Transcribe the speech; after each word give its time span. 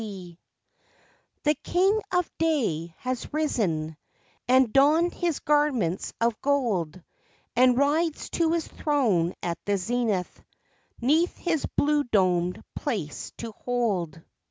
NOON 0.01 0.35
The 1.43 1.53
"King 1.53 2.01
of 2.11 2.27
Day" 2.39 2.95
has 2.97 3.31
risen, 3.31 3.95
And 4.47 4.73
donned 4.73 5.13
his 5.13 5.37
garments 5.37 6.11
of 6.19 6.41
gold, 6.41 7.03
And 7.55 7.77
rides 7.77 8.31
to 8.31 8.53
his 8.53 8.67
throne 8.67 9.35
at 9.43 9.63
the 9.65 9.77
zenith, 9.77 10.41
'Neath 10.99 11.37
his 11.37 11.67
blue 11.77 12.03
domed 12.03 12.63
place 12.75 13.31
to 13.37 13.51
hold. 13.51 14.23